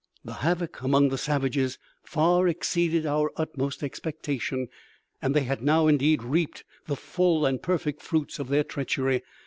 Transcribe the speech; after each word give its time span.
The 0.25 0.33
havoc 0.41 0.81
among 0.81 1.09
the 1.09 1.17
savages 1.19 1.77
far 2.03 2.47
exceeded 2.47 3.05
our 3.05 3.31
utmost 3.37 3.83
expectation, 3.83 4.67
and 5.21 5.35
they 5.35 5.43
had 5.43 5.61
now, 5.61 5.85
indeed, 5.85 6.23
reaped 6.23 6.63
the 6.87 6.95
full 6.95 7.45
and 7.45 7.61
perfect 7.61 8.01
fruits 8.01 8.39
of 8.39 8.47
their 8.47 8.63
treachery. 8.63 9.21